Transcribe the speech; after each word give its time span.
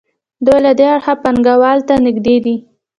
دوی 0.45 0.59
له 0.65 0.71
دې 0.79 0.87
اړخه 0.95 1.13
پانګوال 1.23 1.79
ته 1.87 1.93
نږدې 2.05 2.37
دي. 2.45 2.55